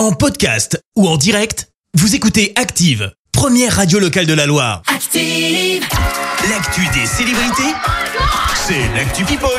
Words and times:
En 0.00 0.12
podcast 0.12 0.82
ou 0.96 1.06
en 1.06 1.18
direct, 1.18 1.68
vous 1.92 2.14
écoutez 2.14 2.54
Active, 2.56 3.12
première 3.32 3.76
radio 3.76 3.98
locale 3.98 4.24
de 4.24 4.32
la 4.32 4.46
Loire. 4.46 4.80
Active. 4.86 5.84
L'actu 6.48 6.80
des 6.98 7.04
célébrités, 7.04 7.74
c'est 8.54 8.88
l'actu 8.96 9.26
People. 9.26 9.50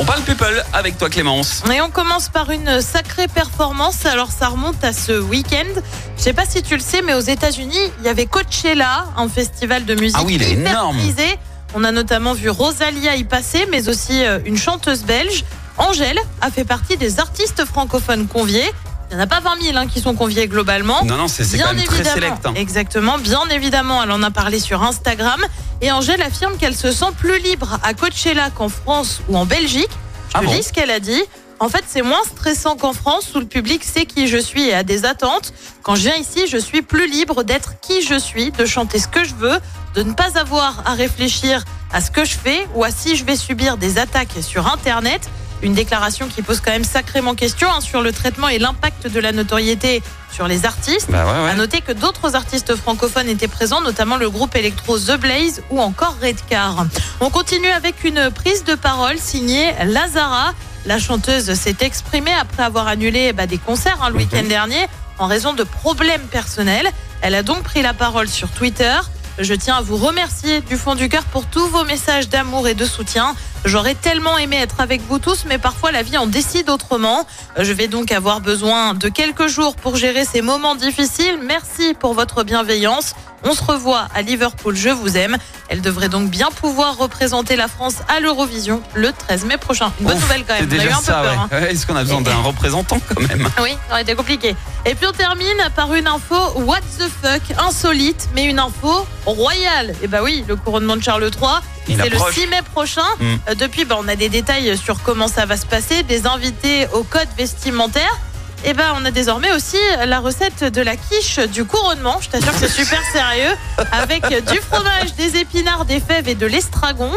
On 0.00 0.04
parle 0.04 0.22
people 0.22 0.64
avec 0.72 0.98
toi 0.98 1.08
Clémence. 1.08 1.62
Et 1.72 1.80
on 1.80 1.90
commence 1.90 2.28
par 2.28 2.50
une 2.50 2.80
sacrée 2.80 3.28
performance. 3.28 4.04
Alors 4.04 4.32
ça 4.32 4.48
remonte 4.48 4.82
à 4.82 4.92
ce 4.92 5.12
week-end. 5.12 5.80
Je 6.16 6.22
sais 6.24 6.32
pas 6.32 6.44
si 6.44 6.60
tu 6.64 6.74
le 6.74 6.82
sais, 6.82 7.00
mais 7.00 7.14
aux 7.14 7.20
États-Unis, 7.20 7.78
il 8.00 8.04
y 8.04 8.08
avait 8.08 8.26
Coachella, 8.26 9.06
un 9.16 9.28
festival 9.28 9.84
de 9.84 9.94
musique 9.94 10.16
Ah 10.18 10.24
oui, 10.26 10.34
il 10.34 10.42
est 10.42 10.54
hyper 10.54 10.70
énorme. 10.72 10.96
prisé. 10.96 11.38
On 11.72 11.84
a 11.84 11.92
notamment 11.92 12.34
vu 12.34 12.50
Rosalia 12.50 13.14
y 13.14 13.22
passer, 13.22 13.68
mais 13.70 13.88
aussi 13.88 14.24
euh, 14.24 14.40
une 14.44 14.58
chanteuse 14.58 15.04
belge. 15.04 15.44
Angèle 15.78 16.18
a 16.40 16.50
fait 16.50 16.64
partie 16.64 16.96
des 16.96 17.20
artistes 17.20 17.64
francophones 17.64 18.26
conviés. 18.26 18.68
Il 19.10 19.16
n'y 19.16 19.20
en 19.22 19.24
a 19.24 19.26
pas 19.26 19.40
20 19.40 19.60
000 19.62 19.76
hein, 19.76 19.86
qui 19.86 20.00
sont 20.00 20.14
conviés 20.14 20.48
globalement. 20.48 21.04
Non, 21.04 21.16
non, 21.16 21.28
c'est 21.28 21.44
quand 21.58 21.72
même 21.74 21.84
très 21.84 22.04
select. 22.04 22.44
hein. 22.46 22.52
exactement, 22.56 23.18
bien 23.18 23.42
évidemment, 23.50 24.02
elle 24.02 24.10
en 24.10 24.22
a 24.22 24.30
parlé 24.30 24.58
sur 24.58 24.82
Instagram 24.82 25.40
et 25.80 25.92
Angèle 25.92 26.22
affirme 26.22 26.56
qu'elle 26.56 26.74
se 26.76 26.90
sent 26.90 27.12
plus 27.18 27.38
libre 27.38 27.78
à 27.82 27.94
Coachella 27.94 28.50
qu'en 28.50 28.68
France 28.68 29.20
ou 29.28 29.36
en 29.36 29.44
Belgique. 29.46 29.90
Je 30.30 30.34
Ah 30.34 30.40
te 30.40 30.46
bon 30.46 30.52
lis 30.54 30.62
ce 30.64 30.72
qu'elle 30.72 30.90
a 30.90 31.00
dit. 31.00 31.22
En 31.60 31.68
fait, 31.68 31.84
c'est 31.86 32.02
moins 32.02 32.22
stressant 32.24 32.76
qu'en 32.76 32.92
France 32.92 33.30
où 33.34 33.38
le 33.38 33.46
public 33.46 33.84
sait 33.84 34.06
qui 34.06 34.26
je 34.26 34.38
suis 34.38 34.64
et 34.68 34.74
a 34.74 34.82
des 34.82 35.04
attentes. 35.04 35.52
Quand 35.82 35.94
je 35.94 36.02
viens 36.02 36.16
ici, 36.16 36.46
je 36.48 36.58
suis 36.58 36.82
plus 36.82 37.08
libre 37.08 37.44
d'être 37.44 37.74
qui 37.80 38.02
je 38.02 38.18
suis, 38.18 38.50
de 38.50 38.66
chanter 38.66 38.98
ce 38.98 39.06
que 39.06 39.22
je 39.22 39.34
veux, 39.34 39.58
de 39.94 40.02
ne 40.02 40.12
pas 40.12 40.36
avoir 40.38 40.82
à 40.84 40.94
réfléchir 40.94 41.62
à 41.92 42.00
ce 42.00 42.10
que 42.10 42.24
je 42.24 42.34
fais 42.34 42.66
ou 42.74 42.82
à 42.82 42.90
si 42.90 43.14
je 43.16 43.24
vais 43.24 43.36
subir 43.36 43.76
des 43.76 43.98
attaques 43.98 44.34
sur 44.42 44.66
Internet. 44.66 45.30
Une 45.62 45.74
déclaration 45.74 46.28
qui 46.28 46.42
pose 46.42 46.60
quand 46.60 46.72
même 46.72 46.84
sacrément 46.84 47.34
question 47.34 47.68
hein, 47.70 47.80
sur 47.80 48.02
le 48.02 48.12
traitement 48.12 48.48
et 48.48 48.58
l'impact 48.58 49.06
de 49.06 49.20
la 49.20 49.32
notoriété 49.32 50.02
sur 50.30 50.48
les 50.48 50.66
artistes. 50.66 51.10
Bah 51.10 51.24
ouais, 51.24 51.44
ouais. 51.44 51.50
À 51.50 51.54
noter 51.54 51.80
que 51.80 51.92
d'autres 51.92 52.34
artistes 52.34 52.74
francophones 52.76 53.28
étaient 53.28 53.48
présents, 53.48 53.80
notamment 53.80 54.16
le 54.16 54.28
groupe 54.28 54.56
électro 54.56 54.98
The 54.98 55.16
Blaze 55.18 55.62
ou 55.70 55.80
encore 55.80 56.16
Redcar. 56.20 56.86
On 57.20 57.30
continue 57.30 57.70
avec 57.70 58.04
une 58.04 58.30
prise 58.30 58.64
de 58.64 58.74
parole 58.74 59.18
signée 59.18 59.72
Lazara. 59.84 60.52
La 60.86 60.98
chanteuse 60.98 61.54
s'est 61.54 61.76
exprimée 61.80 62.34
après 62.38 62.62
avoir 62.62 62.88
annulé 62.88 63.32
bah, 63.32 63.46
des 63.46 63.58
concerts 63.58 63.98
hein, 64.02 64.10
le 64.10 64.16
week-end 64.16 64.42
dernier 64.42 64.86
en 65.18 65.26
raison 65.26 65.52
de 65.52 65.62
problèmes 65.62 66.26
personnels. 66.30 66.90
Elle 67.22 67.34
a 67.34 67.42
donc 67.42 67.62
pris 67.62 67.80
la 67.80 67.94
parole 67.94 68.28
sur 68.28 68.50
Twitter. 68.50 68.92
Je 69.38 69.54
tiens 69.54 69.76
à 69.76 69.82
vous 69.82 69.96
remercier 69.96 70.60
du 70.60 70.76
fond 70.76 70.94
du 70.94 71.08
cœur 71.08 71.24
pour 71.24 71.46
tous 71.46 71.66
vos 71.66 71.82
messages 71.84 72.28
d'amour 72.28 72.68
et 72.68 72.74
de 72.74 72.84
soutien. 72.84 73.34
J'aurais 73.64 73.96
tellement 73.96 74.38
aimé 74.38 74.56
être 74.56 74.80
avec 74.80 75.00
vous 75.02 75.18
tous, 75.18 75.44
mais 75.48 75.58
parfois 75.58 75.90
la 75.90 76.02
vie 76.02 76.16
en 76.16 76.26
décide 76.26 76.70
autrement. 76.70 77.26
Je 77.58 77.72
vais 77.72 77.88
donc 77.88 78.12
avoir 78.12 78.40
besoin 78.40 78.94
de 78.94 79.08
quelques 79.08 79.48
jours 79.48 79.74
pour 79.74 79.96
gérer 79.96 80.24
ces 80.24 80.40
moments 80.40 80.76
difficiles. 80.76 81.38
Merci 81.42 81.94
pour 81.98 82.14
votre 82.14 82.44
bienveillance. 82.44 83.14
On 83.44 83.54
se 83.54 83.62
revoit 83.62 84.08
à 84.14 84.22
Liverpool, 84.22 84.74
je 84.76 84.88
vous 84.88 85.16
aime. 85.16 85.36
Elle 85.68 85.80
devrait 85.80 86.08
donc 86.08 86.30
bien 86.30 86.48
pouvoir 86.50 86.96
représenter 86.96 87.56
la 87.56 87.68
France 87.68 87.96
à 88.08 88.20
l'Eurovision 88.20 88.82
le 88.94 89.12
13 89.12 89.44
mai 89.44 89.56
prochain. 89.56 89.92
Une 90.00 90.06
bonne 90.06 90.16
Ouf, 90.16 90.22
nouvelle 90.22 90.44
quand 90.46 90.54
même. 90.54 90.68
C'est 90.70 90.76
On 90.76 90.80
a 90.80 90.82
eu 90.82 90.86
déjà 90.86 90.96
un 90.96 90.98
peu 90.98 91.04
ça, 91.04 91.22
peur. 91.22 91.38
hein. 91.40 91.48
ouais. 91.52 91.72
Est-ce 91.72 91.86
qu'on 91.86 91.96
a 91.96 92.02
besoin 92.02 92.20
d'un 92.20 92.36
représentant 92.42 92.98
quand 93.08 93.20
même? 93.20 93.48
Oui, 93.62 93.70
ça 93.88 93.92
aurait 93.92 94.02
été 94.02 94.14
compliqué. 94.14 94.54
Et 94.86 94.94
puis 94.94 95.06
on 95.06 95.12
termine 95.12 95.56
par 95.76 95.92
une 95.94 96.06
info 96.06 96.36
what 96.56 96.80
the 96.98 97.08
fuck, 97.22 97.42
insolite, 97.58 98.28
mais 98.34 98.44
une 98.44 98.58
info 98.58 99.06
royale. 99.26 99.94
Et 100.02 100.06
bah 100.06 100.20
oui, 100.22 100.44
le 100.46 100.56
couronnement 100.56 100.96
de 100.96 101.02
Charles 101.02 101.24
III, 101.24 101.60
c'est 101.86 101.96
le 102.08 102.16
approche. 102.16 102.34
6 102.34 102.46
mai 102.48 102.60
prochain. 102.72 103.02
Mm. 103.20 103.24
Euh, 103.48 103.54
depuis, 103.54 103.84
bah, 103.84 103.96
on 103.98 104.08
a 104.08 104.16
des 104.16 104.28
détails 104.28 104.76
sur 104.76 105.02
comment 105.02 105.28
ça 105.28 105.46
va 105.46 105.56
se 105.56 105.66
passer, 105.66 106.02
des 106.02 106.26
invités 106.26 106.86
au 106.92 107.02
code 107.02 107.28
vestimentaire. 107.36 108.18
Et 108.66 108.72
ben, 108.72 108.94
on 108.96 109.04
a 109.04 109.10
désormais 109.10 109.52
aussi 109.52 109.76
la 110.06 110.20
recette 110.20 110.64
de 110.64 110.80
la 110.80 110.96
quiche 110.96 111.38
du 111.38 111.64
couronnement. 111.66 112.18
Je 112.20 112.30
t'assure 112.30 112.52
que 112.52 112.58
c'est 112.58 112.68
super 112.68 113.00
sérieux. 113.12 113.54
Avec 113.92 114.26
du 114.50 114.58
fromage, 114.58 115.14
des 115.16 115.36
épinards, 115.36 115.84
des 115.84 116.00
fèves 116.00 116.28
et 116.28 116.34
de 116.34 116.46
l'estragon. 116.46 117.10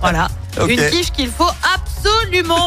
Voilà. 0.00 0.28
Une 0.68 0.90
quiche 0.90 1.10
qu'il 1.12 1.30
faut 1.30 1.44
absolument 1.44 1.89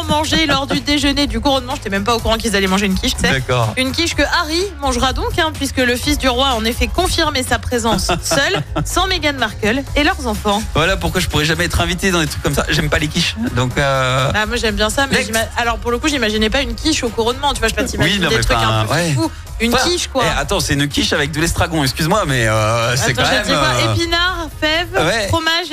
manger 0.08 0.46
lors 0.46 0.66
du 0.66 0.80
déjeuner 0.80 1.26
du 1.26 1.40
couronnement. 1.40 1.72
Je 1.74 1.78
n'étais 1.80 1.90
même 1.90 2.04
pas 2.04 2.14
au 2.14 2.18
courant 2.18 2.36
qu'ils 2.36 2.54
allaient 2.56 2.66
manger 2.66 2.86
une 2.86 2.94
quiche, 2.94 3.14
tu 3.16 3.22
sais. 3.22 3.30
D'accord. 3.32 3.74
Une 3.76 3.92
quiche 3.92 4.14
que 4.14 4.22
Harry 4.22 4.62
mangera 4.80 5.12
donc, 5.12 5.38
hein, 5.38 5.50
puisque 5.54 5.78
le 5.78 5.96
fils 5.96 6.18
du 6.18 6.28
roi 6.28 6.48
a 6.48 6.54
en 6.54 6.64
effet 6.64 6.86
confirmé 6.88 7.42
sa 7.42 7.58
présence 7.58 8.06
seul, 8.22 8.62
sans 8.84 9.06
Meghan 9.06 9.34
Markle 9.34 9.82
et 9.96 10.04
leurs 10.04 10.26
enfants. 10.26 10.62
Voilà 10.74 10.96
pourquoi 10.96 11.20
je 11.20 11.28
pourrais 11.28 11.44
jamais 11.44 11.64
être 11.64 11.80
invité 11.80 12.10
dans 12.10 12.20
des 12.20 12.26
trucs 12.26 12.42
comme 12.42 12.54
ça. 12.54 12.64
J'aime 12.68 12.88
pas 12.90 12.98
les 12.98 13.08
quiches. 13.08 13.36
Donc, 13.54 13.76
euh, 13.78 14.30
Bah, 14.32 14.46
moi 14.46 14.56
j'aime 14.56 14.76
bien 14.76 14.90
ça, 14.90 15.06
mais 15.10 15.26
alors 15.56 15.78
pour 15.78 15.90
le 15.90 15.98
coup, 15.98 16.08
j'imaginais 16.08 16.50
pas 16.50 16.62
une 16.62 16.74
quiche 16.74 17.02
au 17.02 17.08
couronnement. 17.08 17.52
Tu 17.52 17.58
vois, 17.60 17.68
je 17.68 17.74
sais 17.74 17.80
pas 17.80 17.86
t'imagines 17.88 18.22
Oui, 18.22 18.28
des 18.28 18.36
mais 18.36 18.42
trucs 18.42 18.56
un 18.56 18.80
un- 18.80 18.84
peu 18.86 18.92
ouais. 18.94 19.12
fous. 19.14 19.30
Une 19.60 19.72
quiche 19.72 20.08
quoi. 20.08 20.24
eh, 20.26 20.40
attends, 20.40 20.58
c'est 20.58 20.74
une 20.74 20.88
quiche 20.88 21.12
avec 21.12 21.30
de 21.30 21.40
l'estragon. 21.40 21.82
Excuse-moi, 21.84 22.24
mais 22.26 22.48
euh, 22.48 22.96
c'est 22.96 23.14
quand 23.14 23.22
même. 23.22 23.44
quoi? 23.46 23.54
euh, 23.54 23.94
Épinards, 23.94 24.48
fèves, 24.60 24.88
Ouais. 24.94 25.28
fromage 25.28 25.63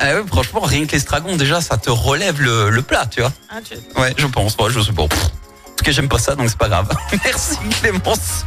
ah 0.00 0.14
ouais, 0.14 0.22
franchement, 0.26 0.60
rien 0.60 0.86
que 0.86 0.92
l'estragon, 0.92 1.36
déjà, 1.36 1.60
ça 1.60 1.76
te 1.76 1.90
relève 1.90 2.40
le, 2.40 2.70
le 2.70 2.82
plat, 2.82 3.06
tu 3.10 3.20
vois. 3.20 3.32
Ah, 3.50 3.56
tu- 3.62 3.74
Ouais, 4.00 4.14
je 4.16 4.26
pense. 4.26 4.56
Ouais, 4.56 4.70
je 4.70 4.80
sais 4.80 4.92
pas. 4.92 5.02
En 5.02 5.08
tout 5.76 5.84
cas, 5.84 5.90
j'aime 5.90 6.08
pas 6.08 6.18
ça, 6.20 6.36
donc 6.36 6.48
c'est 6.48 6.56
pas 6.58 6.68
grave. 6.68 6.88
Merci 7.24 7.56
Clémence. 7.80 8.44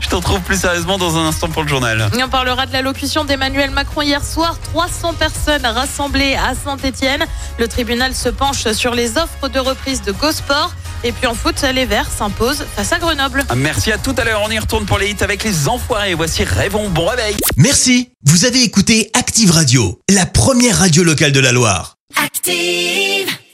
Je 0.00 0.08
te 0.08 0.14
retrouve 0.14 0.40
plus 0.40 0.58
sérieusement 0.58 0.96
dans 0.96 1.16
un 1.18 1.26
instant 1.26 1.48
pour 1.48 1.62
le 1.62 1.68
journal. 1.68 2.08
Et 2.18 2.24
on 2.24 2.28
parlera 2.30 2.64
de 2.64 2.72
l'allocution 2.72 3.24
d'Emmanuel 3.24 3.70
Macron 3.70 4.00
hier 4.02 4.24
soir. 4.24 4.58
300 4.72 5.12
personnes 5.14 5.66
rassemblées 5.66 6.34
à 6.36 6.54
Saint-Etienne. 6.54 7.26
Le 7.58 7.68
tribunal 7.68 8.14
se 8.14 8.30
penche 8.30 8.66
sur 8.72 8.94
les 8.94 9.18
offres 9.18 9.48
de 9.48 9.58
reprise 9.58 10.00
de 10.02 10.12
Gosport. 10.12 10.72
Et 11.02 11.12
puis 11.12 11.26
en 11.26 11.34
foot, 11.34 11.62
les 11.74 11.86
Verts 11.86 12.10
s'imposent 12.10 12.64
face 12.76 12.92
à 12.92 12.98
Grenoble. 12.98 13.44
Merci 13.56 13.92
à 13.92 13.98
tout 13.98 14.14
à 14.18 14.24
l'heure. 14.24 14.42
On 14.44 14.50
y 14.50 14.58
retourne 14.58 14.84
pour 14.86 14.98
les 14.98 15.10
hits 15.10 15.16
avec 15.20 15.44
les 15.44 15.68
enfoirés. 15.68 16.14
Voici 16.14 16.44
Rêvons. 16.44 16.88
Bon 16.90 17.06
réveil. 17.06 17.36
Merci, 17.56 18.10
vous 18.24 18.44
avez 18.44 18.62
écouté 18.62 19.10
Active 19.14 19.50
Radio, 19.50 20.00
la 20.10 20.26
première 20.26 20.78
radio 20.78 21.02
locale 21.02 21.32
de 21.32 21.40
la 21.40 21.52
Loire. 21.52 21.96
Active. 22.22 23.39